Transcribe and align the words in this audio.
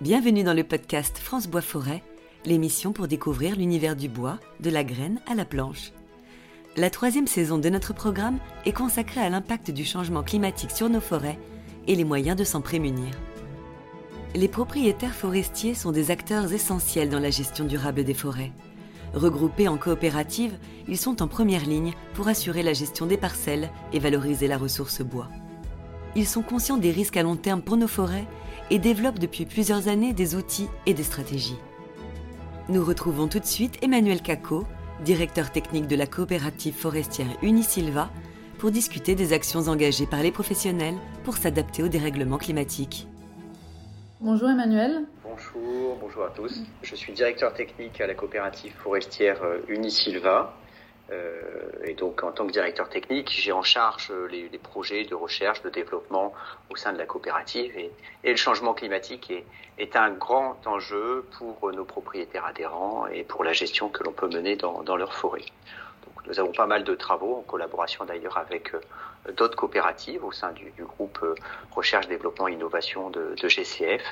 Bienvenue 0.00 0.44
dans 0.44 0.54
le 0.54 0.64
podcast 0.64 1.18
France 1.18 1.46
Bois 1.46 1.60
Forêt, 1.60 2.02
l'émission 2.46 2.94
pour 2.94 3.06
découvrir 3.06 3.54
l'univers 3.54 3.96
du 3.96 4.08
bois, 4.08 4.38
de 4.60 4.70
la 4.70 4.82
graine 4.82 5.20
à 5.26 5.34
la 5.34 5.44
planche. 5.44 5.92
La 6.78 6.88
troisième 6.88 7.26
saison 7.26 7.58
de 7.58 7.68
notre 7.68 7.92
programme 7.92 8.38
est 8.64 8.72
consacrée 8.72 9.20
à 9.20 9.28
l'impact 9.28 9.70
du 9.70 9.84
changement 9.84 10.22
climatique 10.22 10.70
sur 10.70 10.88
nos 10.88 11.02
forêts 11.02 11.38
et 11.86 11.96
les 11.96 12.04
moyens 12.04 12.34
de 12.38 12.44
s'en 12.44 12.62
prémunir. 12.62 13.10
Les 14.34 14.48
propriétaires 14.48 15.14
forestiers 15.14 15.74
sont 15.74 15.92
des 15.92 16.10
acteurs 16.10 16.50
essentiels 16.50 17.10
dans 17.10 17.20
la 17.20 17.28
gestion 17.28 17.66
durable 17.66 18.02
des 18.02 18.14
forêts. 18.14 18.52
Regroupés 19.12 19.68
en 19.68 19.76
coopératives, 19.76 20.56
ils 20.88 20.96
sont 20.96 21.20
en 21.20 21.28
première 21.28 21.66
ligne 21.66 21.92
pour 22.14 22.26
assurer 22.28 22.62
la 22.62 22.72
gestion 22.72 23.04
des 23.04 23.18
parcelles 23.18 23.68
et 23.92 23.98
valoriser 23.98 24.48
la 24.48 24.56
ressource 24.56 25.02
bois. 25.02 25.28
Ils 26.16 26.26
sont 26.26 26.42
conscients 26.42 26.78
des 26.78 26.90
risques 26.90 27.18
à 27.18 27.22
long 27.22 27.36
terme 27.36 27.60
pour 27.60 27.76
nos 27.76 27.86
forêts 27.86 28.26
et 28.70 28.78
développent 28.78 29.18
depuis 29.18 29.44
plusieurs 29.44 29.88
années 29.88 30.12
des 30.12 30.34
outils 30.34 30.68
et 30.86 30.94
des 30.94 31.02
stratégies. 31.02 31.58
Nous 32.68 32.84
retrouvons 32.84 33.28
tout 33.28 33.40
de 33.40 33.46
suite 33.46 33.82
Emmanuel 33.82 34.22
Caco, 34.22 34.64
directeur 35.04 35.50
technique 35.50 35.88
de 35.88 35.96
la 35.96 36.06
coopérative 36.06 36.74
forestière 36.74 37.26
Unisilva, 37.42 38.10
pour 38.58 38.70
discuter 38.70 39.14
des 39.14 39.32
actions 39.32 39.68
engagées 39.68 40.06
par 40.06 40.22
les 40.22 40.30
professionnels 40.30 40.96
pour 41.24 41.36
s'adapter 41.36 41.82
au 41.82 41.88
dérèglement 41.88 42.38
climatique. 42.38 43.08
Bonjour 44.20 44.50
Emmanuel. 44.50 45.06
Bonjour, 45.24 45.96
bonjour 45.98 46.24
à 46.24 46.30
tous. 46.30 46.62
Je 46.82 46.94
suis 46.94 47.14
directeur 47.14 47.54
technique 47.54 48.00
à 48.02 48.06
la 48.06 48.14
coopérative 48.14 48.72
forestière 48.74 49.40
Unisilva. 49.66 50.54
Euh, 51.12 51.70
et 51.84 51.94
donc, 51.94 52.22
en 52.22 52.32
tant 52.32 52.46
que 52.46 52.52
directeur 52.52 52.88
technique, 52.88 53.30
j'ai 53.30 53.52
en 53.52 53.62
charge 53.62 54.12
les, 54.30 54.48
les, 54.48 54.58
projets 54.58 55.04
de 55.04 55.14
recherche, 55.14 55.62
de 55.62 55.70
développement 55.70 56.32
au 56.70 56.76
sein 56.76 56.92
de 56.92 56.98
la 56.98 57.06
coopérative. 57.06 57.76
Et, 57.76 57.90
le 58.24 58.36
changement 58.36 58.74
climatique 58.74 59.30
est, 59.30 59.44
est, 59.78 59.96
un 59.96 60.10
grand 60.10 60.66
enjeu 60.66 61.26
pour 61.38 61.72
nos 61.72 61.84
propriétaires 61.84 62.44
adhérents 62.44 63.06
et 63.08 63.24
pour 63.24 63.44
la 63.44 63.52
gestion 63.52 63.88
que 63.88 64.04
l'on 64.04 64.12
peut 64.12 64.28
mener 64.28 64.56
dans, 64.56 64.82
dans 64.82 64.96
leur 64.96 65.14
forêt. 65.14 65.44
Nous 66.30 66.38
avons 66.38 66.52
pas 66.52 66.66
mal 66.66 66.84
de 66.84 66.94
travaux, 66.94 67.38
en 67.38 67.42
collaboration 67.42 68.04
d'ailleurs 68.04 68.38
avec 68.38 68.72
euh, 68.72 68.80
d'autres 69.32 69.56
coopératives 69.56 70.24
au 70.24 70.30
sein 70.30 70.52
du, 70.52 70.72
groupe 70.78 71.18
euh, 71.24 71.34
Recherche, 71.72 72.06
Développement, 72.06 72.46
Innovation 72.46 73.10
de, 73.10 73.34
GCF. 73.36 74.02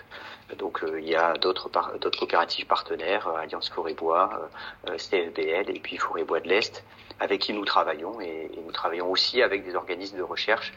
Donc 0.59 0.83
euh, 0.83 1.01
il 1.01 1.09
y 1.09 1.15
a 1.15 1.35
d'autres 1.35 1.71
coopératives 2.19 2.67
partenaires, 2.67 3.29
Alliance 3.29 3.69
Forêt 3.69 3.95
Bois, 3.95 4.51
euh, 4.89 4.97
CFBL 4.97 5.71
et 5.71 5.81
puis 5.81 5.97
Forêt 5.97 6.25
Bois 6.25 6.41
de 6.41 6.49
l'Est, 6.49 6.83
avec 7.21 7.41
qui 7.41 7.53
nous 7.53 7.65
travaillons 7.65 8.21
et, 8.21 8.51
et, 8.53 8.61
nous 8.67 8.73
travaillons 8.73 9.13
aussi 9.13 9.41
avec 9.41 9.65
des 9.65 9.77
organismes 9.77 10.19
de 10.19 10.23
recherche 10.23 10.73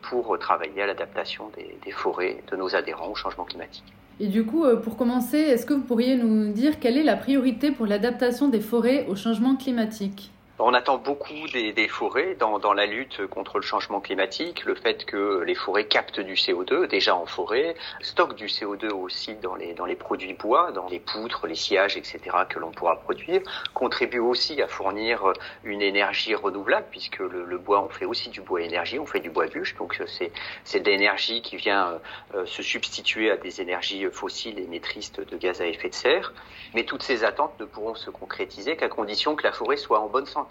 pour 0.00 0.38
travailler 0.38 0.82
à 0.82 0.86
l'adaptation 0.86 1.50
des 1.84 1.90
forêts 1.90 2.42
de 2.50 2.56
nos 2.56 2.74
adhérents 2.74 3.08
au 3.08 3.14
changement 3.14 3.44
climatique. 3.44 3.84
Et 4.18 4.26
du 4.26 4.44
coup, 4.44 4.66
pour 4.82 4.98
commencer, 4.98 5.38
est-ce 5.38 5.64
que 5.64 5.72
vous 5.72 5.80
pourriez 5.80 6.16
nous 6.16 6.52
dire 6.52 6.78
quelle 6.80 6.98
est 6.98 7.02
la 7.02 7.16
priorité 7.16 7.70
pour 7.70 7.86
l'adaptation 7.86 8.48
des 8.48 8.60
forêts 8.60 9.06
au 9.08 9.16
changement 9.16 9.56
climatique? 9.56 10.30
On 10.60 10.74
attend 10.74 10.98
beaucoup 10.98 11.48
des, 11.52 11.72
des 11.72 11.88
forêts 11.88 12.34
dans, 12.34 12.58
dans, 12.58 12.72
la 12.72 12.86
lutte 12.86 13.26
contre 13.26 13.58
le 13.58 13.62
changement 13.62 14.00
climatique, 14.00 14.64
le 14.64 14.74
fait 14.74 15.04
que 15.04 15.42
les 15.46 15.54
forêts 15.54 15.86
captent 15.86 16.20
du 16.20 16.34
CO2 16.34 16.86
déjà 16.86 17.16
en 17.16 17.26
forêt, 17.26 17.74
stockent 18.00 18.36
du 18.36 18.46
CO2 18.46 18.90
aussi 18.90 19.34
dans 19.36 19.54
les, 19.54 19.74
dans 19.74 19.86
les 19.86 19.96
produits 19.96 20.34
bois, 20.34 20.70
dans 20.72 20.88
les 20.88 21.00
poutres, 21.00 21.46
les 21.46 21.54
sillages, 21.54 21.96
etc. 21.96 22.20
que 22.48 22.58
l'on 22.58 22.70
pourra 22.70 22.96
produire, 22.96 23.40
contribuent 23.74 24.18
aussi 24.18 24.60
à 24.60 24.68
fournir 24.68 25.32
une 25.64 25.82
énergie 25.82 26.34
renouvelable 26.34 26.86
puisque 26.90 27.18
le, 27.18 27.44
le, 27.44 27.58
bois, 27.58 27.82
on 27.82 27.88
fait 27.88 28.04
aussi 28.04 28.28
du 28.28 28.40
bois 28.40 28.62
énergie, 28.62 28.98
on 28.98 29.06
fait 29.06 29.20
du 29.20 29.30
bois 29.30 29.46
bûche, 29.46 29.74
donc 29.76 30.00
c'est 30.06 30.32
c'est 30.64 30.80
de 30.80 30.90
l'énergie 30.90 31.42
qui 31.42 31.56
vient 31.56 32.00
euh, 32.34 32.44
se 32.46 32.62
substituer 32.62 33.30
à 33.30 33.36
des 33.36 33.60
énergies 33.60 34.06
fossiles 34.12 34.58
émettrices 34.58 35.12
de 35.12 35.36
gaz 35.36 35.60
à 35.60 35.66
effet 35.66 35.88
de 35.88 35.94
serre. 35.94 36.32
Mais 36.74 36.84
toutes 36.84 37.02
ces 37.02 37.24
attentes 37.24 37.58
ne 37.58 37.64
pourront 37.64 37.94
se 37.94 38.10
concrétiser 38.10 38.76
qu'à 38.76 38.88
condition 38.88 39.34
que 39.34 39.42
la 39.42 39.52
forêt 39.52 39.76
soit 39.76 40.00
en 40.00 40.08
bonne 40.08 40.26
santé 40.26 40.49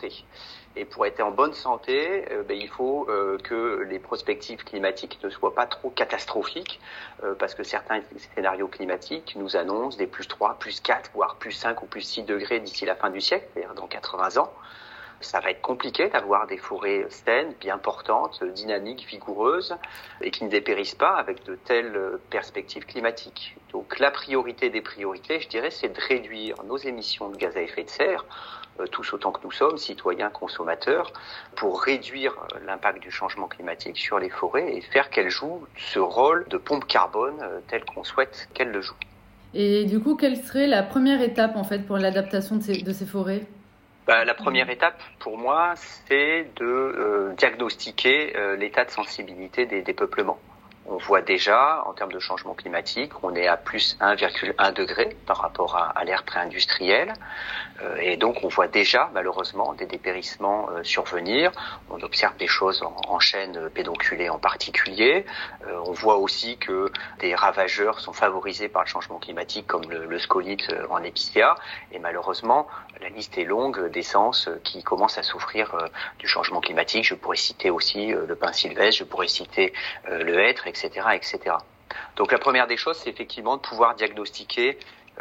et 0.75 0.85
pour 0.85 1.05
être 1.05 1.19
en 1.21 1.31
bonne 1.31 1.53
santé, 1.53 2.25
euh, 2.31 2.43
ben, 2.43 2.57
il 2.57 2.69
faut 2.69 3.07
euh, 3.09 3.37
que 3.39 3.85
les 3.89 3.99
prospectives 3.99 4.63
climatiques 4.63 5.19
ne 5.23 5.29
soient 5.29 5.55
pas 5.55 5.65
trop 5.65 5.89
catastrophiques, 5.89 6.79
euh, 7.23 7.33
parce 7.35 7.55
que 7.55 7.63
certains 7.63 8.01
scénarios 8.35 8.67
climatiques 8.67 9.35
nous 9.35 9.55
annoncent 9.55 9.97
des 9.97 10.07
plus 10.07 10.27
3, 10.27 10.57
plus 10.59 10.79
4, 10.79 11.11
voire 11.13 11.35
plus 11.35 11.51
5 11.51 11.81
ou 11.81 11.85
plus 11.85 12.01
6 12.01 12.23
degrés 12.23 12.59
d'ici 12.59 12.85
la 12.85 12.95
fin 12.95 13.09
du 13.09 13.19
siècle, 13.19 13.47
c'est-à-dire 13.53 13.73
dans 13.73 13.87
80 13.87 14.37
ans. 14.37 14.53
Ça 15.21 15.39
va 15.39 15.51
être 15.51 15.61
compliqué 15.61 16.07
d'avoir 16.07 16.47
des 16.47 16.57
forêts 16.57 17.05
saines, 17.09 17.53
bien 17.59 17.77
portantes, 17.77 18.43
dynamiques, 18.43 19.05
vigoureuses, 19.07 19.75
et 20.21 20.31
qui 20.31 20.45
ne 20.45 20.49
dépérissent 20.49 20.95
pas 20.95 21.15
avec 21.15 21.43
de 21.45 21.55
telles 21.55 21.99
perspectives 22.29 22.85
climatiques. 22.85 23.57
Donc 23.73 23.99
la 23.99 24.11
priorité 24.11 24.69
des 24.69 24.81
priorités, 24.81 25.39
je 25.41 25.49
dirais, 25.49 25.71
c'est 25.71 25.89
de 25.89 25.99
réduire 25.99 26.55
nos 26.63 26.77
émissions 26.77 27.29
de 27.29 27.35
gaz 27.37 27.57
à 27.57 27.61
effet 27.61 27.83
de 27.83 27.89
serre 27.89 28.25
tous 28.87 29.13
autant 29.13 29.31
que 29.31 29.43
nous 29.43 29.51
sommes, 29.51 29.77
citoyens, 29.77 30.29
consommateurs, 30.29 31.11
pour 31.55 31.81
réduire 31.81 32.33
l'impact 32.65 33.01
du 33.01 33.11
changement 33.11 33.47
climatique 33.47 33.97
sur 33.97 34.19
les 34.19 34.29
forêts 34.29 34.73
et 34.75 34.81
faire 34.81 35.09
qu'elles 35.09 35.29
jouent 35.29 35.65
ce 35.77 35.99
rôle 35.99 36.45
de 36.49 36.57
pompe 36.57 36.87
carbone 36.87 37.35
tel 37.67 37.83
qu'on 37.83 38.03
souhaite 38.03 38.47
qu'elles 38.53 38.71
le 38.71 38.81
jouent. 38.81 38.95
Et 39.53 39.85
du 39.85 39.99
coup, 39.99 40.15
quelle 40.15 40.37
serait 40.37 40.67
la 40.67 40.83
première 40.83 41.21
étape 41.21 41.55
en 41.55 41.63
fait 41.63 41.79
pour 41.79 41.97
l'adaptation 41.97 42.55
de 42.55 42.83
de 42.83 42.93
ces 42.93 43.05
forêts? 43.05 43.41
Bah, 44.09 44.25
la 44.25 44.33
première 44.33 44.71
étape 44.71 44.99
pour 45.19 45.37
moi, 45.37 45.73
c'est 45.75 46.47
de 46.55 46.65
euh, 46.65 47.33
diagnostiquer 47.35 48.35
euh, 48.35 48.55
l'état 48.55 48.83
de 48.83 48.89
sensibilité 48.89 49.67
des, 49.67 49.83
des 49.83 49.93
peuplements 49.93 50.39
on 50.85 50.97
voit 50.97 51.21
déjà, 51.21 51.83
en 51.85 51.93
termes 51.93 52.11
de 52.11 52.19
changement 52.19 52.53
climatique, 52.55 53.11
on 53.23 53.35
est 53.35 53.47
à 53.47 53.57
plus 53.57 53.97
1,1 53.99 54.73
degré 54.73 55.15
par 55.25 55.37
rapport 55.37 55.75
à, 55.75 56.03
l'ère 56.03 56.23
pré-industrielle. 56.23 57.13
Euh, 57.81 57.97
et 58.01 58.17
donc, 58.17 58.43
on 58.43 58.47
voit 58.47 58.67
déjà, 58.67 59.09
malheureusement, 59.13 59.73
des 59.73 59.85
dépérissements 59.85 60.69
euh, 60.71 60.83
survenir. 60.83 61.51
On 61.89 62.01
observe 62.01 62.35
des 62.37 62.47
choses 62.47 62.81
en, 62.81 62.95
en 63.07 63.19
chaîne 63.19 63.69
pédonculée 63.69 64.29
en 64.29 64.39
particulier. 64.39 65.25
Euh, 65.67 65.79
on 65.85 65.91
voit 65.91 66.17
aussi 66.17 66.57
que 66.57 66.91
des 67.19 67.35
ravageurs 67.35 67.99
sont 67.99 68.13
favorisés 68.13 68.67
par 68.67 68.83
le 68.83 68.87
changement 68.87 69.19
climatique, 69.19 69.67
comme 69.67 69.89
le, 69.89 70.05
le 70.05 70.19
scolite 70.19 70.73
en 70.89 71.03
épicéa. 71.03 71.55
Et 71.91 71.99
malheureusement, 71.99 72.67
la 73.01 73.09
liste 73.09 73.37
est 73.37 73.45
longue 73.45 73.89
d'essences 73.91 74.49
qui 74.63 74.83
commencent 74.83 75.17
à 75.17 75.23
souffrir 75.23 75.77
du 76.17 76.27
changement 76.27 76.61
climatique. 76.61 77.05
Je 77.05 77.15
pourrais 77.15 77.37
citer 77.37 77.69
aussi 77.69 78.07
le 78.07 78.35
pin 78.35 78.51
sylvestre, 78.51 78.99
je 78.99 79.03
pourrais 79.03 79.27
citer 79.27 79.73
le 80.07 80.39
hêtre, 80.39 80.67
etc. 80.69 81.55
Donc 82.15 82.31
la 82.31 82.37
première 82.37 82.67
des 82.67 82.77
choses, 82.77 82.97
c'est 82.97 83.09
effectivement 83.09 83.57
de 83.57 83.61
pouvoir 83.61 83.95
diagnostiquer 83.95 84.77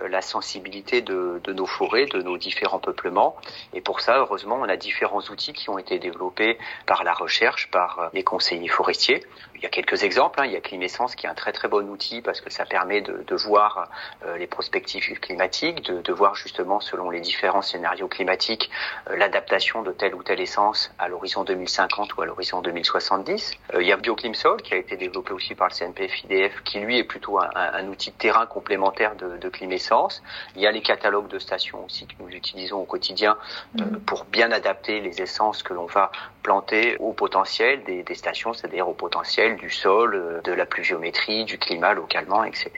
la 0.08 0.22
sensibilité 0.22 1.02
de, 1.02 1.40
nos 1.48 1.66
forêts, 1.66 2.06
de 2.06 2.22
nos 2.22 2.36
différents 2.36 2.78
peuplements. 2.78 3.36
Et 3.72 3.80
pour 3.80 4.00
ça, 4.00 4.18
heureusement, 4.18 4.58
on 4.60 4.68
a 4.68 4.76
différents 4.76 5.22
outils 5.30 5.52
qui 5.52 5.70
ont 5.70 5.78
été 5.78 5.98
développés 5.98 6.58
par 6.86 7.04
la 7.04 7.12
recherche, 7.12 7.70
par 7.70 8.10
les 8.12 8.24
conseillers 8.24 8.68
forestiers. 8.68 9.24
Il 9.58 9.62
y 9.62 9.66
a 9.66 9.70
quelques 9.70 10.04
exemples. 10.04 10.40
Hein. 10.40 10.46
Il 10.46 10.52
y 10.52 10.56
a 10.56 10.60
Climessence 10.60 11.16
qui 11.16 11.26
est 11.26 11.28
un 11.28 11.34
très 11.34 11.50
très 11.52 11.66
bon 11.66 11.88
outil 11.88 12.22
parce 12.22 12.40
que 12.40 12.50
ça 12.50 12.64
permet 12.64 13.00
de, 13.00 13.34
voir 13.34 13.88
euh, 14.24 14.36
les 14.36 14.46
prospectives 14.46 15.18
climatiques, 15.20 15.82
de, 15.82 16.12
voir 16.12 16.34
justement 16.34 16.80
selon 16.80 17.10
les 17.10 17.20
différents 17.20 17.62
scénarios 17.62 18.08
climatiques 18.08 18.70
euh, 19.08 19.16
l'adaptation 19.16 19.82
de 19.82 19.92
telle 19.92 20.14
ou 20.14 20.22
telle 20.22 20.40
essence 20.40 20.92
à 20.98 21.08
l'horizon 21.08 21.44
2050 21.44 22.16
ou 22.16 22.22
à 22.22 22.26
l'horizon 22.26 22.60
2070. 22.60 23.54
Euh, 23.74 23.82
il 23.82 23.88
y 23.88 23.92
a 23.92 23.96
BioClimSol 23.96 24.62
qui 24.62 24.74
a 24.74 24.76
été 24.76 24.96
développé 24.96 25.32
aussi 25.32 25.54
par 25.54 25.68
le 25.68 25.74
CNPF-IDF 25.74 26.62
qui 26.64 26.78
lui 26.78 26.98
est 26.98 27.04
plutôt 27.04 27.38
un 27.40 27.86
outil 27.88 28.10
de 28.10 28.16
terrain 28.16 28.46
complémentaire 28.46 29.16
de, 29.16 29.36
de 29.36 29.48
Il 30.56 30.62
y 30.62 30.66
a 30.66 30.72
les 30.72 30.82
catalogues 30.82 31.28
de 31.28 31.38
stations 31.38 31.84
aussi 31.84 32.06
que 32.06 32.14
nous 32.20 32.28
utilisons 32.28 32.80
au 32.80 32.84
quotidien 32.84 33.36
euh, 33.80 33.84
pour 34.06 34.24
bien 34.24 34.50
adapter 34.52 35.00
les 35.00 35.20
essences 35.22 35.62
que 35.62 35.74
l'on 35.74 35.86
va 35.86 36.10
planter 36.42 36.96
au 36.98 37.12
potentiel 37.12 37.84
des, 37.84 38.02
des 38.02 38.14
stations, 38.14 38.52
c'est-à-dire 38.52 38.88
au 38.88 38.94
potentiel 38.94 39.56
du 39.56 39.70
sol, 39.70 40.14
euh, 40.14 40.40
de 40.42 40.52
la 40.52 40.66
pluviométrie, 40.66 41.44
du 41.44 41.58
climat 41.58 41.94
localement, 41.94 42.44
etc. 42.44 42.70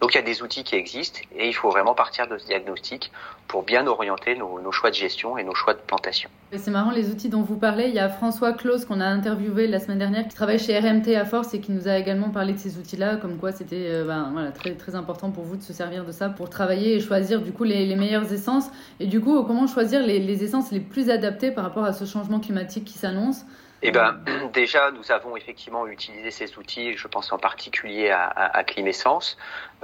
Donc 0.00 0.14
il 0.14 0.16
y 0.16 0.20
a 0.20 0.22
des 0.22 0.42
outils 0.42 0.64
qui 0.64 0.76
existent 0.76 1.20
et 1.34 1.48
il 1.48 1.54
faut 1.54 1.70
vraiment 1.70 1.94
partir 1.94 2.26
de 2.26 2.38
ce 2.38 2.46
diagnostic 2.46 3.12
pour 3.46 3.62
bien 3.62 3.86
orienter 3.86 4.36
nos, 4.36 4.60
nos 4.60 4.72
choix 4.72 4.90
de 4.90 4.94
gestion 4.94 5.38
et 5.38 5.44
nos 5.44 5.54
choix 5.54 5.74
de 5.74 5.80
plantation. 5.80 6.30
C'est 6.56 6.70
marrant 6.70 6.90
les 6.90 7.10
outils 7.10 7.28
dont 7.28 7.42
vous 7.42 7.56
parlez. 7.56 7.88
Il 7.88 7.94
y 7.94 7.98
a 7.98 8.08
François 8.08 8.52
Claus 8.52 8.84
qu'on 8.84 9.00
a 9.00 9.06
interviewé 9.06 9.66
la 9.66 9.80
semaine 9.80 9.98
dernière 9.98 10.26
qui 10.26 10.34
travaille 10.34 10.58
chez 10.58 10.78
RMT 10.78 11.14
à 11.14 11.24
Force 11.24 11.52
et 11.54 11.60
qui 11.60 11.72
nous 11.72 11.88
a 11.88 11.96
également 11.98 12.30
parlé 12.30 12.52
de 12.54 12.58
ces 12.58 12.78
outils-là, 12.78 13.16
comme 13.16 13.36
quoi 13.38 13.52
c'était 13.52 13.88
euh, 13.88 14.04
ben, 14.04 14.30
voilà, 14.32 14.50
très, 14.50 14.74
très 14.74 14.94
important 14.94 15.30
pour 15.30 15.44
vous 15.44 15.56
de 15.56 15.62
se 15.62 15.72
servir 15.72 16.04
de 16.04 16.12
ça 16.12 16.28
pour 16.28 16.47
travailler 16.48 16.96
et 16.96 17.00
choisir 17.00 17.42
du 17.42 17.52
coup 17.52 17.64
les, 17.64 17.86
les 17.86 17.96
meilleures 17.96 18.32
essences. 18.32 18.70
Et 19.00 19.06
du 19.06 19.20
coup, 19.20 19.42
comment 19.44 19.66
choisir 19.66 20.04
les, 20.04 20.18
les, 20.18 20.44
essences 20.44 20.72
les 20.72 20.80
plus 20.80 21.10
adaptées 21.10 21.50
par 21.50 21.64
rapport 21.64 21.84
à 21.84 21.92
ce 21.92 22.04
changement 22.04 22.40
climatique 22.40 22.84
qui 22.84 22.98
s'annonce? 22.98 23.44
Eh 23.82 23.92
ben, 23.92 24.20
déjà, 24.52 24.90
nous 24.90 25.12
avons 25.12 25.36
effectivement 25.36 25.86
utilisé 25.86 26.30
ces 26.30 26.58
outils, 26.58 26.96
je 26.96 27.06
pense 27.06 27.32
en 27.32 27.38
particulier 27.38 28.10
à, 28.10 28.24
à, 28.24 28.64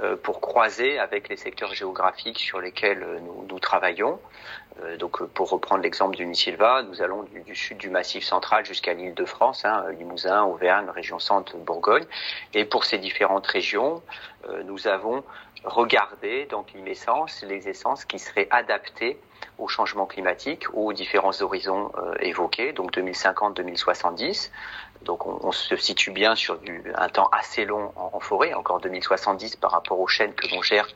euh, 0.01 0.17
pour 0.17 0.41
croiser 0.41 0.99
avec 0.99 1.29
les 1.29 1.37
secteurs 1.37 1.73
géographiques 1.73 2.39
sur 2.39 2.59
lesquels 2.59 3.03
euh, 3.03 3.19
nous, 3.47 3.59
travaillons. 3.59 4.19
Euh, 4.83 4.97
donc, 4.97 5.23
pour 5.27 5.49
reprendre 5.49 5.81
l'exemple 5.81 6.17
d'Unisilva, 6.17 6.83
nous 6.83 7.01
allons 7.01 7.23
du, 7.23 7.55
sud 7.55 7.77
du 7.77 7.89
Massif 7.89 8.25
central 8.25 8.65
jusqu'à 8.65 8.93
l'île 8.93 9.13
de 9.13 9.25
France, 9.25 9.63
hein, 9.63 9.85
Limousin, 9.97 10.43
Auvergne, 10.43 10.89
région 10.89 11.19
centre, 11.19 11.55
Bourgogne. 11.55 12.05
Et 12.53 12.65
pour 12.65 12.83
ces 12.83 12.97
différentes 12.97 13.47
régions, 13.47 14.03
nous 14.65 14.87
avons 14.87 15.23
regardé 15.63 16.45
dans 16.51 16.63
Climessence 16.63 17.43
les 17.47 17.69
essences 17.69 18.03
qui 18.05 18.19
seraient 18.19 18.47
adaptées 18.51 19.17
au 19.57 19.67
changement 19.67 20.05
climatique, 20.05 20.65
aux 20.73 20.93
différents 20.93 21.41
horizons 21.41 21.91
euh, 21.97 22.13
évoqués, 22.19 22.73
donc 22.73 22.95
2050-2070. 22.95 24.51
Donc 25.03 25.25
on, 25.25 25.39
on, 25.41 25.51
se 25.51 25.75
situe 25.75 26.11
bien 26.11 26.35
sur 26.35 26.57
du, 26.59 26.83
un 26.95 27.09
temps 27.09 27.29
assez 27.31 27.65
long 27.65 27.91
en, 27.95 28.19
forêt, 28.19 28.53
encore 28.53 28.79
2070 28.79 29.55
par 29.57 29.71
rapport 29.71 29.99
aux 29.99 30.07
chaînes 30.07 30.33
que 30.33 30.47
l'on 30.53 30.61
gère. 30.61 30.87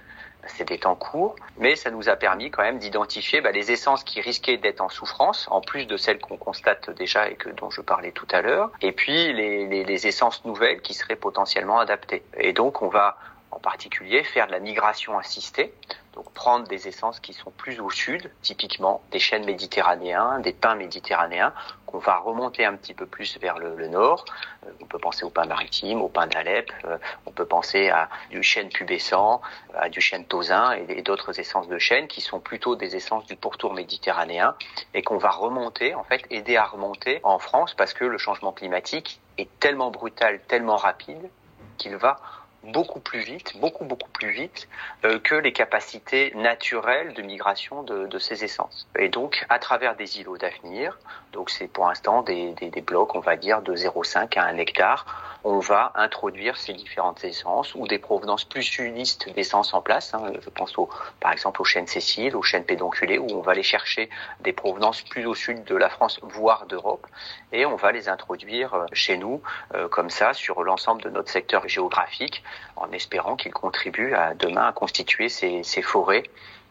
C'est 0.48 0.68
des 0.68 0.80
temps 0.80 0.96
courts, 0.96 1.36
mais 1.58 1.76
ça 1.76 1.92
nous 1.92 2.08
a 2.08 2.16
permis 2.16 2.50
quand 2.50 2.64
même 2.64 2.80
d'identifier 2.80 3.42
bah, 3.42 3.52
les 3.52 3.72
essences 3.72 4.06
qui 4.06 4.22
risquaient 4.22 4.58
d'être 4.58 4.80
en 4.80 4.88
souffrance, 4.88 5.48
en 5.52 5.60
plus 5.60 5.86
de 5.86 5.98
celles 5.98 6.20
qu'on 6.20 6.38
constate 6.38 6.90
déjà 6.92 7.30
et 7.30 7.36
que 7.36 7.50
dont 7.50 7.70
je 7.70 7.82
parlais 7.82 8.14
tout 8.14 8.28
à 8.32 8.42
l'heure, 8.42 8.72
et 8.82 8.94
puis 8.94 9.34
les, 9.34 9.68
les, 9.68 9.84
les 9.84 10.08
essences 10.08 10.46
nouvelles 10.46 10.82
qui 10.82 10.94
seraient 10.94 11.18
potentiellement 11.18 11.80
adaptées. 11.80 12.24
Et 12.38 12.54
donc 12.54 12.82
on 12.82 12.88
va 12.88 13.18
en 13.52 13.60
particulier 13.60 14.24
faire 14.24 14.48
de 14.48 14.52
la 14.52 14.60
migration 14.60 15.18
assistée, 15.18 15.74
donc 16.20 16.34
prendre 16.34 16.68
des 16.68 16.90
essences 16.90 17.22
qui 17.22 17.32
sont 17.32 17.50
plus 17.50 17.80
au 17.80 17.90
sud, 17.90 18.30
typiquement 18.42 19.02
des 19.10 19.20
chênes 19.20 19.46
méditerranéens, 19.46 20.40
des 20.40 20.52
pins 20.52 20.76
méditerranéens, 20.76 21.54
qu'on 21.86 21.98
va 21.98 22.18
remonter 22.18 22.66
un 22.66 22.76
petit 22.76 22.94
peu 22.94 23.06
plus 23.06 23.38
vers 23.38 23.58
le, 23.58 23.88
nord. 23.88 24.26
Euh, 24.66 24.72
on 24.82 24.86
peut 24.86 25.00
penser 25.00 25.24
au 25.24 25.30
pin 25.30 25.46
maritime, 25.46 26.02
au 26.02 26.10
pin 26.10 26.28
d'Alep, 26.28 26.74
euh, 26.84 26.98
on 27.26 27.32
peut 27.32 27.46
penser 27.46 27.88
à 27.88 28.10
du 28.32 28.44
chêne 28.44 28.68
pubescent, 28.68 29.42
à 29.74 29.88
du 29.88 30.02
chêne 30.02 30.26
tausin 30.26 30.74
et, 30.74 30.98
et 30.98 31.02
d'autres 31.04 31.40
essences 31.40 31.70
de 31.70 31.80
chêne 31.80 32.10
qui 32.10 32.20
sont 32.20 32.42
plutôt 32.42 32.76
des 32.76 32.98
essences 32.98 33.26
du 33.26 33.38
pourtour 33.38 33.74
méditerranéen 33.74 34.56
et 34.94 35.02
qu'on 35.04 35.20
va 35.20 35.30
remonter, 35.30 35.96
en 35.96 36.04
fait, 36.04 36.26
aider 36.32 36.58
à 36.58 36.66
remonter 36.66 37.22
en 37.24 37.40
France 37.40 37.74
parce 37.76 37.94
que 37.94 38.04
le 38.04 38.18
changement 38.18 38.52
climatique 38.52 39.22
est 39.38 39.48
tellement 39.62 39.90
brutal, 39.90 40.42
tellement 40.50 40.76
rapide 40.76 41.30
qu'il 41.78 41.96
va 41.96 42.20
beaucoup 42.64 43.00
plus 43.00 43.22
vite, 43.22 43.58
beaucoup 43.58 43.86
beaucoup 43.86 44.10
plus 44.10 44.32
vite 44.32 44.68
euh, 45.06 45.20
que 45.20 45.36
les 45.36 45.54
capacités 45.54 46.34
naturelles 46.36 47.14
de 47.14 47.22
migration 47.22 47.84
de, 47.84 48.08
de, 48.08 48.20
ces 48.20 48.44
essences. 48.44 48.88
Et 48.98 49.10
donc, 49.10 49.46
à 49.50 49.60
travers 49.60 49.96
des 49.96 50.20
îlots 50.20 50.38
d'avenir, 50.38 50.98
donc 51.32 51.50
c'est 51.50 51.68
pour 51.68 51.88
l'instant 51.88 52.22
des, 52.22 52.54
des, 52.54 52.70
des, 52.70 52.82
blocs, 52.82 53.16
on 53.16 53.20
va 53.20 53.36
dire, 53.36 53.62
de 53.62 53.76
0,5 53.76 54.38
à 54.38 54.46
1 54.46 54.58
hectare, 54.58 55.29
on 55.44 55.60
va 55.60 55.92
introduire 55.96 56.58
ces 56.58 56.74
différentes 56.74 57.24
essences 57.24 57.74
ou 57.76 57.88
des 57.88 58.00
provenances 58.00 58.44
plus 58.44 58.64
sudistes 58.64 59.34
d'essences 59.34 59.74
en 59.74 59.82
place. 59.82 60.14
Hein. 60.14 60.32
Je 60.42 60.50
pense 60.50 60.78
au, 60.78 60.90
par 61.20 61.32
exemple 61.32 61.62
aux 61.62 61.66
chênes 61.66 61.88
Cécile, 61.88 62.36
aux 62.36 62.44
chênes 62.44 62.66
pédonculés, 62.66 63.18
où 63.18 63.28
on 63.32 63.42
va 63.42 63.54
aller 63.54 63.64
chercher 63.64 64.10
des 64.42 64.54
provenances 64.54 65.02
plus 65.02 65.26
au 65.26 65.36
sud 65.36 65.64
de 65.64 65.76
la 65.76 65.90
France, 65.90 66.20
voire 66.24 66.66
d'Europe, 66.66 67.08
et 67.52 67.66
on 67.66 67.76
va 67.76 67.92
les 67.92 68.10
introduire 68.10 68.74
euh, 68.74 68.86
chez 68.94 69.18
nous, 69.18 69.42
euh, 69.74 69.88
comme 69.88 70.10
ça, 70.10 70.34
sur 70.34 70.64
l'ensemble 70.64 71.02
de 71.02 71.10
notre 71.10 71.30
secteur 71.30 71.68
géographique, 71.68 72.44
en 72.76 72.92
espérant 72.92 73.36
qu'ils 73.36 73.54
contribuent 73.54 74.14
à 74.14 74.34
demain 74.34 74.68
à 74.68 74.74
constituer 74.74 75.30
ces, 75.30 75.64
ces 75.64 75.82
forêts 75.82 76.24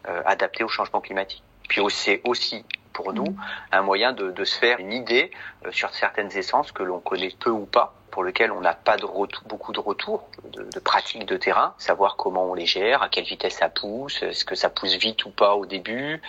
euh, 0.07 0.21
adaptées 0.25 0.63
au 0.63 0.69
changement 0.69 1.01
climatique. 1.01 1.43
Puis 1.67 1.81
c'est 1.89 2.21
aussi 2.23 2.65
pour 2.99 3.13
nous 3.13 3.33
un 3.71 3.81
moyen 3.81 4.11
de, 4.11 4.31
de, 4.31 4.43
se 4.43 4.59
faire 4.59 4.77
une 4.79 4.91
idée 4.91 5.31
euh, 5.65 5.71
sur 5.71 5.89
certaines 5.93 6.35
essences 6.37 6.73
que 6.73 6.83
l'on 6.83 6.99
connaît 6.99 7.33
peu 7.39 7.49
ou 7.49 7.65
pas, 7.65 7.93
pour 8.11 8.25
lesquelles 8.25 8.51
on 8.51 8.59
n'a 8.59 8.73
pas 8.73 8.97
de 8.97 9.05
retour, 9.05 9.41
beaucoup 9.47 9.71
de 9.71 9.79
retours, 9.79 10.27
de, 10.51 10.63
de 10.63 10.79
pratiques 10.79 11.25
de 11.25 11.37
terrain, 11.37 11.73
savoir 11.77 12.17
comment 12.17 12.45
on 12.51 12.53
les 12.53 12.65
gère, 12.65 13.01
à 13.01 13.07
quelle 13.07 13.23
vitesse 13.23 13.55
ça 13.55 13.69
pousse, 13.69 14.21
est-ce 14.21 14.43
que 14.43 14.55
ça 14.55 14.69
pousse 14.69 14.95
vite 14.95 15.23
ou 15.23 15.29
pas 15.29 15.55
au 15.55 15.65
début, 15.65 16.21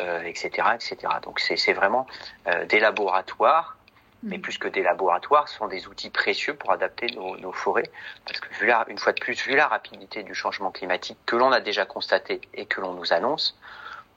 euh, 0.00 0.22
etc., 0.24 0.68
etc. 0.74 0.96
Donc 1.22 1.40
c'est 1.40 1.72
vraiment 1.72 2.06
euh, 2.46 2.66
des 2.66 2.80
laboratoires 2.80 3.78
mais 4.24 4.38
plus 4.38 4.58
que 4.58 4.66
des 4.66 4.82
laboratoires, 4.82 5.48
ce 5.48 5.56
sont 5.58 5.68
des 5.68 5.86
outils 5.86 6.10
précieux 6.10 6.54
pour 6.54 6.72
adapter 6.72 7.06
nos, 7.14 7.36
nos, 7.36 7.52
forêts. 7.52 7.88
Parce 8.26 8.40
que 8.40 8.52
vu 8.54 8.66
la, 8.66 8.84
une 8.88 8.98
fois 8.98 9.12
de 9.12 9.20
plus, 9.20 9.40
vu 9.46 9.54
la 9.54 9.68
rapidité 9.68 10.24
du 10.24 10.34
changement 10.34 10.72
climatique 10.72 11.18
que 11.24 11.36
l'on 11.36 11.52
a 11.52 11.60
déjà 11.60 11.84
constaté 11.86 12.40
et 12.52 12.66
que 12.66 12.80
l'on 12.80 12.94
nous 12.94 13.12
annonce, 13.12 13.56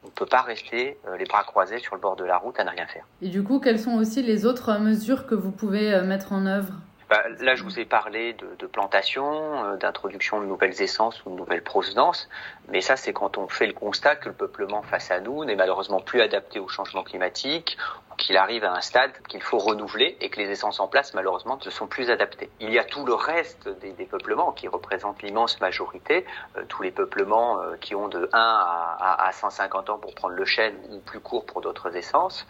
on 0.04 0.08
ne 0.08 0.12
peut 0.12 0.26
pas 0.26 0.42
rester 0.42 0.98
euh, 1.08 1.18
les 1.18 1.26
bras 1.26 1.44
croisés 1.44 1.80
sur 1.80 1.96
le 1.96 2.02
bord 2.02 2.16
de 2.16 2.24
la 2.24 2.38
route 2.38 2.60
à 2.60 2.64
ne 2.64 2.70
rien 2.70 2.88
faire. 2.88 3.06
Et 3.22 3.30
du 3.30 3.44
coup, 3.44 3.60
quelles 3.60 3.80
sont 3.80 3.98
aussi 3.98 4.24
les 4.24 4.46
autres 4.46 4.78
mesures 4.80 5.28
que 5.28 5.36
vous 5.36 5.52
pouvez 5.52 5.94
euh, 5.94 6.04
mettre 6.04 6.34
en 6.34 6.46
œuvre? 6.46 6.74
Bah, 7.10 7.24
là, 7.42 7.56
je 7.56 7.64
vous 7.64 7.78
ai 7.78 7.84
parlé 7.84 8.34
de, 8.34 8.48
de 8.58 8.66
plantation, 8.68 9.66
euh, 9.66 9.76
d'introduction 9.76 10.40
de 10.40 10.46
nouvelles 10.46 10.82
essences 10.82 11.24
ou 11.26 11.32
de 11.32 11.36
nouvelles 11.36 11.64
provenances, 11.64 12.30
mais 12.70 12.80
ça, 12.80 12.96
c'est 12.96 13.12
quand 13.12 13.38
on 13.38 13.50
fait 13.50 13.68
le 13.68 13.74
constat 13.74 14.16
que 14.16 14.30
le 14.30 14.34
peuplement 14.34 14.82
face 14.82 15.12
à 15.12 15.20
nous 15.20 15.44
n'est 15.44 15.58
malheureusement 15.58 16.00
plus 16.00 16.22
adapté 16.22 16.60
au 16.60 16.70
changement 16.70 17.04
climatique, 17.04 17.78
qu'il 18.22 18.38
arrive 18.38 18.64
à 18.64 18.72
un 18.72 18.82
stade 18.82 19.12
qu'il 19.28 19.42
faut 19.42 19.58
renouveler 19.58 20.16
et 20.22 20.30
que 20.30 20.40
les 20.40 20.50
essences 20.52 20.80
en 20.80 20.88
place, 20.88 21.14
malheureusement, 21.16 21.58
ne 21.64 21.72
sont 21.72 21.88
plus 21.88 22.12
adaptées. 22.12 22.50
Il 22.60 22.72
y 22.72 22.78
a 22.78 22.84
tout 22.84 23.04
le 23.04 23.16
reste 23.16 23.68
des, 23.68 24.06
peuplements 24.06 24.52
qui 24.52 24.68
représentent 24.68 25.22
l'immense 25.24 25.60
majorité, 25.60 26.26
euh, 26.56 26.64
tous 26.68 26.84
les 26.84 26.92
peuplements 26.92 27.60
euh, 27.62 27.76
qui 27.82 27.96
ont 27.96 28.08
de 28.08 28.30
1 28.32 28.38
à, 28.38 28.98
à, 29.00 29.28
à, 29.28 29.32
150 29.32 29.90
ans 29.90 29.98
pour 29.98 30.14
prendre 30.14 30.36
le 30.36 30.46
chêne 30.46 30.76
ou 30.92 31.00
plus 31.00 31.20
court 31.20 31.46
pour 31.46 31.62
d'autres 31.62 31.96
essences, 31.96 32.46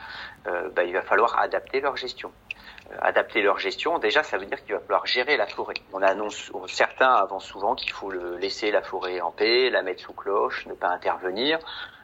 euh, 0.47 0.69
bah, 0.75 0.83
il 0.83 0.93
va 0.93 1.01
falloir 1.01 1.39
adapter 1.39 1.79
leur 1.79 1.95
gestion 1.95 2.31
adapter 2.99 3.41
leur 3.41 3.57
gestion, 3.57 3.99
déjà 3.99 4.21
ça 4.21 4.37
veut 4.37 4.45
dire 4.45 4.61
qu'il 4.65 4.73
va 4.73 4.81
falloir 4.81 5.05
gérer 5.05 5.37
la 5.37 5.47
forêt. 5.47 5.75
On 5.93 6.01
annonce, 6.01 6.51
certains 6.67 7.13
avancent 7.13 7.45
souvent 7.45 7.73
qu'il 7.73 7.91
faut 7.91 8.11
laisser 8.11 8.69
la 8.69 8.81
forêt 8.81 9.21
en 9.21 9.31
paix, 9.31 9.69
la 9.69 9.81
mettre 9.81 10.01
sous 10.01 10.13
cloche, 10.13 10.65
ne 10.65 10.73
pas 10.73 10.89
intervenir. 10.89 11.57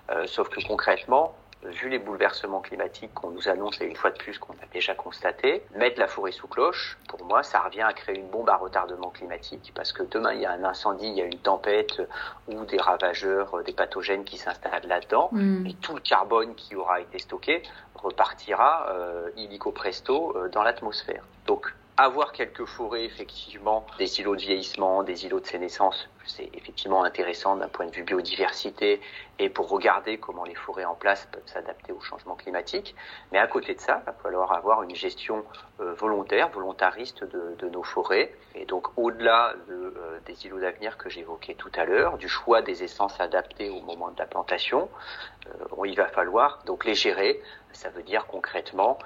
Euh, 0.10 0.25
sauf 0.25 0.48
que 0.50 0.66
concrètement, 0.66 1.36
vu 1.63 1.89
les 1.89 2.00
bouleversements 2.00 2.62
climatiques 2.62 3.13
qu'on 3.13 3.31
nous 3.31 3.50
annonce 3.50 3.81
et 3.81 3.86
une 3.86 3.95
fois 3.95 4.12
de 4.12 4.18
plus 4.18 4.38
qu'on 4.38 4.54
a 4.54 4.65
déjà 4.71 4.94
constaté, 4.94 5.63
mettre 5.75 6.00
la 6.00 6.07
forêt 6.07 6.31
sous 6.31 6.48
cloche, 6.48 6.98
pour 7.09 7.24
moi, 7.25 7.44
ça 7.44 7.59
revient 7.59 7.81
à 7.81 7.94
créer 7.94 8.18
une 8.18 8.30
bombe 8.30 8.50
à 8.50 8.57
retardement 8.57 9.09
climatique 9.09 9.71
parce 9.75 9.92
que 9.92 10.04
demain 10.04 10.33
il 10.33 10.42
y 10.42 10.45
a 10.45 10.51
un 10.51 10.63
incendie, 10.63 11.07
il 11.07 11.15
y 11.15 11.21
a 11.21 11.25
une 11.25 11.39
tempête 11.39 12.01
ou 12.48 12.63
des 12.65 12.77
ravageurs, 12.77 13.63
des 13.63 13.74
pathogènes 13.74 14.24
qui 14.24 14.38
s'installent 14.38 14.88
là-dedans 14.88 15.30
mmh. 15.31 15.68
et 15.68 15.74
tout 15.75 15.95
le 15.95 16.01
carbone 16.01 16.56
qui 16.56 16.75
aura 16.75 17.01
été 17.01 17.19
stocké 17.19 17.63
repartira 17.95 18.89
euh, 18.92 19.30
illico 19.36 19.71
presto 19.71 20.36
euh, 20.38 20.50
dans 20.50 20.63
l'atmosphère. 20.63 21.24
Donc 21.48 21.74
avoir 21.98 22.31
quelques 22.31 22.65
forêts, 22.65 23.06
effectivement, 23.06 23.86
des 23.98 24.19
îlots 24.19 24.36
de 24.36 24.42
vieillissement, 24.42 25.01
des 25.01 25.25
îlots 25.25 25.39
de 25.39 25.48
sénescence, 25.48 26.07
c'est 26.27 26.50
effectivement 26.53 27.03
intéressant 27.03 27.56
d'un 27.56 27.68
point 27.68 27.85
de 27.85 27.91
vue 27.91 28.03
biodiversité 28.03 29.01
et 29.39 29.50
pour 29.50 29.69
regarder 29.69 30.18
comment 30.18 30.44
les 30.44 30.56
forêts 30.56 30.85
en 30.85 30.95
place 30.95 31.27
peuvent 31.31 31.45
s'adapter 31.45 31.91
au 31.91 32.00
changement 32.00 32.35
climatique. 32.35 32.95
Mais 33.31 33.39
à 33.39 33.47
côté 33.47 33.75
de 33.75 33.79
ça, 33.79 34.01
il 34.01 34.06
va 34.06 34.13
falloir 34.13 34.51
avoir 34.51 34.84
une 34.84 34.96
gestion 34.96 35.43
euh, 35.79 35.93
volontaire, 35.93 36.50
volontariste 36.50 37.24
de, 37.24 37.69
nos 37.69 37.84
forêts. 37.84 38.34
Et 38.55 38.65
donc, 38.65 38.88
au-delà 38.98 39.53
de, 39.67 39.74
euh, 39.74 40.19
des 40.25 40.46
îlots 40.46 40.60
d'avenir 40.60 40.98
que 40.98 41.10
j'évoquais 41.10 41.53
tout 41.53 41.72
à 41.75 41.86
l'heure, 41.86 42.17
du 42.17 42.27
choix 42.27 42.62
des 42.62 42.84
essences 42.84 43.19
adaptées 43.19 43.69
au 43.69 43.81
moment 43.81 44.10
de 44.10 44.17
la 44.17 44.25
plantation, 44.25 44.89
euh, 45.48 45.86
il 45.86 45.96
va 45.96 46.07
falloir 46.07 46.63
donc 46.65 46.86
les 46.86 46.96
gérer. 46.96 47.41
Ça 47.74 47.89
veut 47.89 48.03
dire 48.03 48.25
concrètement 48.25 48.98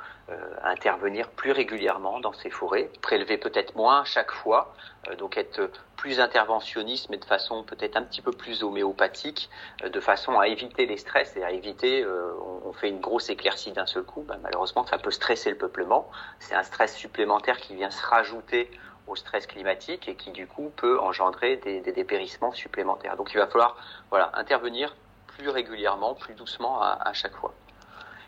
intervenir 0.64 1.30
plus 1.30 1.52
régulièrement 1.52 2.22
dans 2.22 2.32
ces 2.32 2.50
forêts, 2.50 2.90
prélever 3.02 3.38
peut-être 3.38 3.76
moins 3.76 4.06
chaque 4.06 4.32
fois, 4.32 4.74
donc 5.18 5.36
être 5.36 5.70
plus 6.02 6.20
interventionniste, 6.20 7.12
mais 7.12 7.18
de 7.18 7.26
façon 7.26 7.62
peut-être 7.62 7.96
un 7.96 8.02
petit 8.02 8.24
peu 8.24 8.32
plus 8.32 8.64
homéopathique, 8.64 9.52
euh, 9.84 9.90
de 9.90 10.00
façon 10.00 10.40
à 10.40 10.48
éviter 10.48 10.88
les 10.88 10.98
stress 10.98 11.38
et 11.38 11.44
à 11.44 11.52
éviter, 11.52 12.04
on, 12.04 12.70
on, 12.70 12.74
fait 12.74 12.90
une 12.90 13.00
grosse 13.00 13.30
éclaircie 13.30 13.72
d'un 13.72 13.86
seul 13.86 14.02
coup, 14.02 14.24
ben, 14.24 14.40
malheureusement 14.42 14.84
ça 14.88 14.98
peut 14.98 15.12
stresser 15.12 15.52
le 15.52 15.58
peuplement, 15.58 16.10
c'est 16.40 16.56
un 16.56 16.64
stress 16.64 16.96
supplémentaire 16.96 17.58
qui 17.58 17.76
vient 17.76 17.92
se 17.92 18.04
rajouter 18.04 18.72
au 19.06 19.16
stress 19.16 19.46
climatique 19.46 20.08
et 20.08 20.16
qui 20.16 20.32
du 20.32 20.48
coup 20.48 20.72
peut 20.76 21.00
engendrer 21.00 21.58
des, 21.58 21.82
des 21.82 21.92
dépérissements 21.92 22.52
supplémentaires. 22.52 23.16
Donc 23.16 23.32
il 23.36 23.38
va 23.38 23.46
falloir 23.46 23.78
voilà, 24.10 24.32
intervenir 24.34 24.96
plus 25.28 25.50
régulièrement, 25.50 26.16
plus 26.16 26.34
doucement 26.34 26.82
à, 26.82 26.98
à 27.00 27.14
chaque 27.14 27.36
fois. 27.36 27.54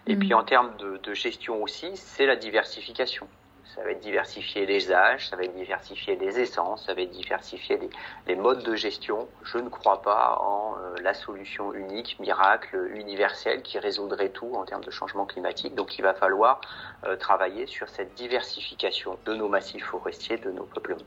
Et 0.06 0.15
mmh. 0.15 0.20
puis 0.20 0.34
en 0.36 0.44
termes 0.44 0.77
de, 0.77 0.98
de 0.98 1.13
gestion 1.15 1.63
aussi, 1.63 1.98
c'est 1.98 2.27
la 2.27 2.36
diversification. 2.36 3.27
Ça 3.65 3.84
va 3.84 3.91
être 3.91 4.01
diversifier 4.01 4.65
les 4.65 4.91
âges, 4.91 5.29
ça 5.29 5.36
va 5.36 5.43
être 5.43 5.55
diversifier 5.55 6.15
les 6.15 6.39
essences, 6.39 6.86
ça 6.86 6.93
va 6.93 7.01
être 7.01 7.12
diversifier 7.12 7.79
les, 8.27 8.36
modes 8.36 8.63
de 8.63 8.75
gestion. 8.75 9.27
Je 9.43 9.58
ne 9.58 9.70
crois 9.70 10.01
pas 10.01 10.38
en 10.41 10.75
euh, 10.77 10.96
la 11.01 11.13
solution 11.13 11.74
unique, 11.74 12.20
miracle, 12.20 12.91
universelle 12.93 13.62
qui 13.63 13.79
résoudrait 13.79 14.29
tout 14.29 14.53
en 14.53 14.65
termes 14.65 14.84
de 14.84 14.91
changement 14.91 15.25
climatique. 15.25 15.75
Donc 15.75 15.98
il 15.98 16.01
va 16.01 16.13
falloir 16.13 16.62
euh, 17.05 17.15
travailler 17.15 17.65
sur 17.65 17.89
cette 17.89 18.13
diversification 18.13 19.17
de 19.25 19.34
nos 19.34 19.48
massifs 19.48 19.86
forestiers, 19.86 20.38
de 20.38 20.51
nos 20.51 20.65
peuplements. 20.65 21.01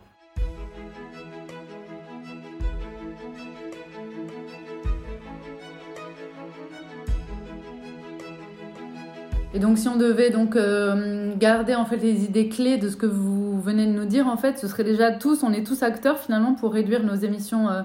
Et 9.57 9.59
donc 9.59 9.79
si 9.79 9.89
on 9.89 9.97
devait 9.97 10.29
donc 10.29 10.55
euh, 10.55 11.33
garder 11.35 11.75
en 11.75 11.87
fait 11.87 11.97
les 11.97 12.25
idées 12.25 12.51
clés 12.51 12.77
de 12.77 12.91
ce 12.91 12.97
que 12.97 13.07
vous 13.07 13.59
venez 13.59 13.87
de 13.87 13.93
nous 13.93 14.05
dire, 14.05 14.27
en 14.27 14.37
fait, 14.37 14.59
ce 14.59 14.69
serait 14.69 14.85
déjà 14.85 15.13
tous, 15.13 15.43
on 15.45 15.51
est 15.51 15.67
tous 15.67 15.83
acteurs 15.83 16.19
finalement 16.19 16.53
pour 16.53 16.75
réduire 16.75 17.03
nos 17.03 17.15
émissions 17.15 17.71
euh, 17.71 17.81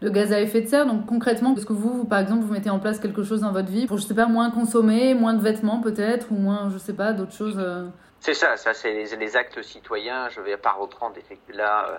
de 0.00 0.08
gaz 0.08 0.32
à 0.32 0.40
effet 0.40 0.62
de 0.62 0.66
serre. 0.66 0.84
Donc 0.84 1.06
concrètement, 1.06 1.54
est-ce 1.54 1.64
que 1.64 1.72
vous, 1.72 2.04
par 2.04 2.18
exemple, 2.18 2.42
vous 2.42 2.52
mettez 2.52 2.70
en 2.70 2.80
place 2.80 2.98
quelque 2.98 3.22
chose 3.22 3.42
dans 3.42 3.52
votre 3.52 3.70
vie 3.70 3.86
pour, 3.86 3.98
je 3.98 4.02
sais 4.02 4.16
pas, 4.16 4.26
moins 4.26 4.50
consommer, 4.50 5.14
moins 5.14 5.34
de 5.34 5.40
vêtements 5.40 5.80
peut-être, 5.80 6.32
ou 6.32 6.34
moins, 6.34 6.70
je 6.72 6.78
sais 6.78 6.92
pas, 6.92 7.12
d'autres 7.12 7.34
choses 7.34 7.56
euh? 7.56 7.84
C'est 8.18 8.34
ça, 8.34 8.56
ça 8.56 8.74
c'est 8.74 9.04
les, 9.16 9.36
actes 9.36 9.62
citoyens. 9.62 10.28
Je 10.28 10.40
vais 10.40 10.56
pas 10.56 10.72
reprendre 10.72 11.14
là 11.54 11.98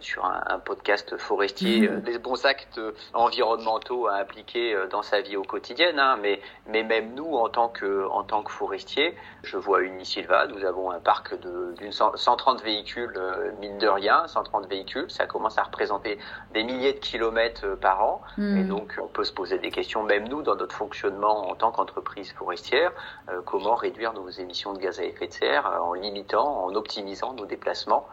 sur 0.00 0.24
un, 0.24 0.42
un, 0.46 0.58
podcast 0.58 1.16
forestier, 1.16 1.88
mmh. 1.88 2.02
les 2.06 2.18
bons 2.18 2.44
actes 2.44 2.80
environnementaux 3.14 4.06
à 4.06 4.14
appliquer 4.14 4.74
euh, 4.74 4.86
dans 4.88 5.02
sa 5.02 5.20
vie 5.20 5.36
au 5.36 5.42
quotidien, 5.42 5.96
hein, 5.98 6.16
mais, 6.20 6.40
mais 6.66 6.82
même 6.82 7.14
nous, 7.14 7.34
en 7.34 7.48
tant 7.48 7.68
que, 7.68 8.06
en 8.08 8.22
tant 8.24 8.42
que 8.42 8.50
forestier, 8.50 9.14
je 9.44 9.56
vois 9.56 9.82
Unisilva, 9.82 10.46
nous 10.48 10.64
avons 10.64 10.90
un 10.90 11.00
parc 11.00 11.34
d'une 11.78 11.92
130 11.92 12.62
véhicules, 12.62 13.18
mine 13.60 13.78
de 13.78 13.88
rien, 13.88 14.26
130 14.26 14.68
véhicules, 14.68 15.10
ça 15.10 15.26
commence 15.26 15.58
à 15.58 15.62
représenter 15.62 16.18
des 16.52 16.64
milliers 16.64 16.92
de 16.92 16.98
kilomètres 16.98 17.76
par 17.78 18.02
an, 18.02 18.20
mmh. 18.36 18.56
et 18.58 18.64
donc 18.64 18.98
on 19.02 19.06
peut 19.06 19.24
se 19.24 19.32
poser 19.32 19.58
des 19.58 19.70
questions, 19.70 20.02
même 20.02 20.28
nous, 20.28 20.42
dans 20.42 20.56
notre 20.56 20.74
fonctionnement 20.74 21.48
en 21.48 21.54
tant 21.54 21.70
qu'entreprise 21.70 22.32
forestière, 22.32 22.92
euh, 23.28 23.40
comment 23.44 23.74
réduire 23.74 24.12
nos 24.12 24.28
émissions 24.28 24.72
de 24.72 24.78
gaz 24.78 25.00
à 25.00 25.04
effet 25.04 25.28
de 25.28 25.32
serre 25.32 25.66
en 25.82 25.94
limitant, 25.94 26.64
en 26.64 26.74
optimisant 26.74 27.32
nos 27.34 27.46
déplacements. 27.46 28.06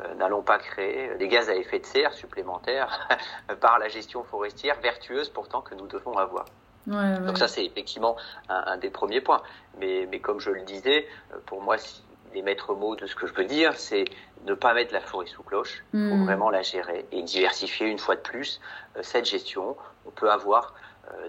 Euh, 0.00 0.14
n'allons 0.14 0.42
pas 0.42 0.58
créer 0.58 1.11
des 1.18 1.28
gaz 1.28 1.48
à 1.48 1.54
effet 1.54 1.78
de 1.78 1.86
serre 1.86 2.12
supplémentaires 2.12 3.08
par 3.60 3.78
la 3.78 3.88
gestion 3.88 4.24
forestière 4.24 4.78
vertueuse 4.80 5.28
pourtant 5.28 5.60
que 5.60 5.74
nous 5.74 5.86
devons 5.86 6.16
avoir. 6.16 6.44
Ouais, 6.86 6.94
ouais. 6.96 7.20
Donc 7.26 7.38
ça 7.38 7.48
c'est 7.48 7.64
effectivement 7.64 8.16
un, 8.48 8.64
un, 8.72 8.76
des 8.76 8.90
premiers 8.90 9.20
points. 9.20 9.42
Mais, 9.78 10.06
mais 10.10 10.18
comme 10.20 10.40
je 10.40 10.50
le 10.50 10.62
disais, 10.62 11.06
euh, 11.32 11.36
pour 11.46 11.62
moi 11.62 11.78
si 11.78 12.02
les 12.34 12.42
maîtres 12.42 12.74
mots 12.74 12.96
de 12.96 13.06
ce 13.06 13.14
que 13.14 13.26
je 13.26 13.32
peux 13.34 13.44
dire, 13.44 13.74
c'est 13.76 14.04
ne 14.46 14.54
pas 14.54 14.72
mettre 14.74 14.92
la 14.94 15.00
forêt 15.02 15.26
sous 15.26 15.42
cloche. 15.42 15.84
Il 15.92 16.08
faut 16.08 16.16
Mm. 16.16 16.24
vraiment 16.24 16.48
la 16.50 16.62
gérer 16.62 17.04
et 17.12 17.22
diversifier 17.22 17.86
une 17.88 17.98
fois 17.98 18.16
de 18.16 18.22
plus 18.22 18.58
euh, 18.96 19.00
cette 19.02 19.26
gestion. 19.26 19.76
On 20.06 20.10
peut 20.10 20.30
avoir 20.30 20.64
euh, 20.64 20.68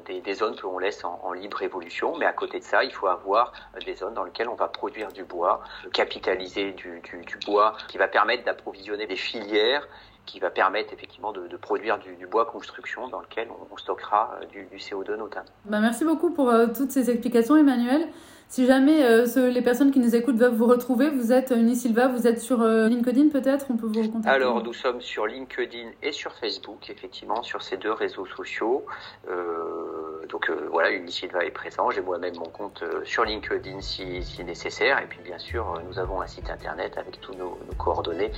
des, 0.06 0.22
des, 0.22 0.34
zones 0.34 0.56
que 0.56 0.63
l'on 0.63 0.77
laisse 0.77 1.03
en, 1.03 1.34
libre 1.34 1.62
évolution, 1.62 2.15
mais 2.18 2.25
à 2.25 2.34
côté 2.34 2.60
de 2.60 2.63
ça, 2.63 2.84
il 2.84 2.92
faut 2.92 3.08
avoir 3.08 3.53
euh, 3.75 3.80
des 3.86 3.96
zones 3.96 4.13
dans 4.13 4.24
lesquelles 4.24 4.50
on 4.50 4.56
va 4.56 4.68
produire 4.68 5.12
du 5.12 5.24
bois, 5.24 5.63
capitaliser 5.94 6.72
du, 6.74 7.01
bois 7.46 7.75
qui 7.88 7.98
va 7.98 8.08
permettre 8.08 8.44
d'approvisionner 8.44 9.08
des 9.08 9.15
filières 9.15 9.88
qui 10.25 10.39
va 10.39 10.50
permettre 10.50 10.94
effectivement 10.94 11.34
de, 11.34 11.58
produire 11.58 12.00
du, 12.00 12.25
bois 12.27 12.46
construction 12.46 13.10
dans 13.10 13.20
lequel 13.20 13.50
on, 13.72 13.77
stockera 13.77 14.38
euh, 14.42 14.46
du, 14.46 14.63
du, 14.65 14.77
CO2 14.77 15.15
notamment. 15.15 15.50
Bah 15.65 15.80
merci 15.82 16.06
beaucoup 16.06 16.30
pour 16.30 16.50
euh, 16.50 16.68
toutes 16.68 16.92
ces 16.92 17.10
explications 17.10 17.58
Emmanuel. 17.58 18.08
Si 18.53 18.67
jamais 18.67 19.03
euh, 19.03 19.25
ce, 19.25 19.39
les 19.39 19.63
personnes 19.63 19.89
qui 19.89 19.98
nous 19.98 20.15
écoutent 20.15 20.36
veulent 20.36 20.53
vous 20.53 20.67
retrouver, 20.67 21.10
vous 21.10 21.33
êtes 21.33 21.50
Unisilva, 21.50 22.07
vous 22.07 22.27
êtes 22.27 22.39
sur 22.39 22.62
euh, 22.62 22.88
LinkedIn 22.88 23.29
peut-être? 23.29 23.65
On 23.72 23.77
peut 23.77 23.88
vous 23.88 24.12
contacter 24.12 24.29
Alors 24.29 24.62
nous 24.62 24.74
sommes 24.74 25.01
sur 25.01 25.25
LinkedIn 25.25 25.89
et 26.03 26.12
sur 26.12 26.31
Facebook, 26.33 26.88
effectivement, 26.91 27.41
sur 27.41 27.63
ces 27.63 27.77
deux 27.77 27.91
réseaux 27.91 28.27
sociaux. 28.27 28.86
Euh, 29.27 30.27
donc 30.29 30.51
euh, 30.51 30.67
voilà, 30.69 30.91
Unisilva 30.91 31.43
est 31.43 31.50
présent. 31.50 31.89
J'ai 31.89 32.01
moi-même 32.01 32.36
mon 32.36 32.45
compte 32.45 32.83
euh, 32.83 33.03
sur 33.03 33.25
LinkedIn 33.25 33.81
si, 33.81 34.22
si, 34.22 34.43
nécessaire. 34.43 35.01
Et 35.01 35.07
puis 35.07 35.22
bien 35.24 35.39
sûr, 35.39 35.74
euh, 35.74 35.79
nous 35.89 35.98
avons 35.98 36.22
un 36.22 36.27
site 36.27 36.51
internet 36.51 36.95
avec 37.00 37.19
tous 37.22 37.33
nos, 37.33 37.57
nos 37.67 37.75
coordonnées 37.79 38.31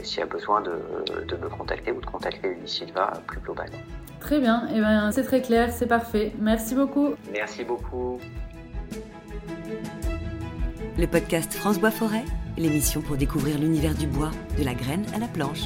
s'il 0.00 0.20
y 0.20 0.22
a 0.22 0.26
besoin 0.26 0.60
de, 0.60 0.78
de, 1.26 1.36
me 1.36 1.48
contacter 1.48 1.90
ou 1.90 2.00
de 2.00 2.06
contacter 2.06 2.52
Unisilva 2.52 3.14
plus 3.26 3.40
globalement. 3.40 3.78
Très 4.20 4.38
bien, 4.38 4.68
et 4.68 4.76
eh 4.76 4.80
ben, 4.80 5.10
c'est 5.10 5.24
très 5.24 5.42
clair, 5.42 5.72
c'est 5.72 5.88
parfait. 5.88 6.32
Merci 6.38 6.76
beaucoup. 6.76 7.14
Merci 7.32 7.64
beaucoup. 7.64 8.20
Le 10.98 11.06
podcast 11.06 11.52
France 11.52 11.78
Bois 11.78 11.90
Forêt, 11.90 12.24
l'émission 12.56 13.02
pour 13.02 13.18
découvrir 13.18 13.58
l'univers 13.58 13.94
du 13.94 14.06
bois, 14.06 14.30
de 14.58 14.64
la 14.64 14.72
graine 14.72 15.04
à 15.14 15.18
la 15.18 15.28
planche. 15.28 15.64